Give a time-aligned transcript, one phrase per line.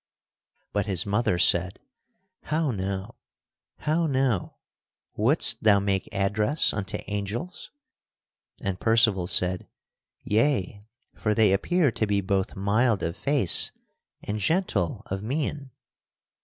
[0.73, 1.77] But his mother said:
[2.45, 3.13] "How now!
[3.77, 4.55] How now!
[5.15, 7.69] Wouldst thou make address unto angels!"
[8.63, 9.67] And Percival said:
[10.23, 10.81] "Yea;
[11.13, 13.71] for they appear to be both mild of face
[14.23, 15.69] and gentle of mien."